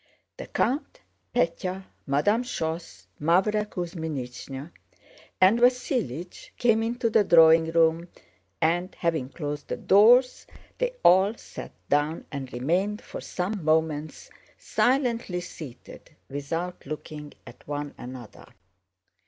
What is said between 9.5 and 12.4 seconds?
the doors, they all sat down